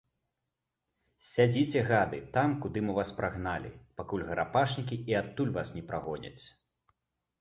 [1.31, 3.69] Сядзіце, гады, там, куды мы вас прагналі,
[4.01, 6.45] пакуль гарапашнікі і адтуль вас не прагоняць.